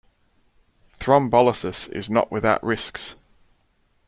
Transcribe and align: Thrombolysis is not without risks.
Thrombolysis 0.99 1.87
is 1.89 2.09
not 2.09 2.31
without 2.31 2.63
risks. 2.63 3.13